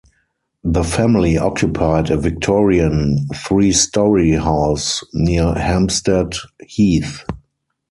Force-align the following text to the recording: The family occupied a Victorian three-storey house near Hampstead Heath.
The 0.63 0.83
family 0.83 1.37
occupied 1.37 2.09
a 2.09 2.17
Victorian 2.17 3.27
three-storey 3.35 4.31
house 4.31 5.03
near 5.13 5.53
Hampstead 5.53 6.33
Heath. 6.67 7.23